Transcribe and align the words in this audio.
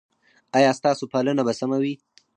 ایا 0.57 0.71
ستاسو 0.79 1.03
پالنه 1.13 1.41
به 1.47 1.53
سمه 1.59 1.77
وي؟ 1.83 1.93